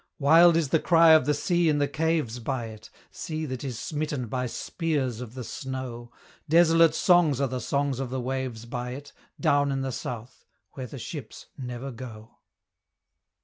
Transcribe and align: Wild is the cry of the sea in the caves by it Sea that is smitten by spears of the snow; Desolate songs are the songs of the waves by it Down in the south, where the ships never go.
Wild 0.17 0.57
is 0.57 0.69
the 0.69 0.79
cry 0.79 1.11
of 1.11 1.27
the 1.27 1.33
sea 1.35 1.69
in 1.69 1.77
the 1.77 1.87
caves 1.87 2.39
by 2.39 2.65
it 2.69 2.89
Sea 3.11 3.45
that 3.45 3.63
is 3.63 3.77
smitten 3.77 4.25
by 4.25 4.47
spears 4.47 5.21
of 5.21 5.35
the 5.35 5.43
snow; 5.43 6.11
Desolate 6.49 6.95
songs 6.95 7.39
are 7.39 7.47
the 7.47 7.61
songs 7.61 7.99
of 7.99 8.09
the 8.09 8.19
waves 8.19 8.65
by 8.65 8.93
it 8.93 9.13
Down 9.39 9.71
in 9.71 9.81
the 9.81 9.91
south, 9.91 10.43
where 10.71 10.87
the 10.87 10.97
ships 10.97 11.45
never 11.55 11.91
go. 11.91 12.39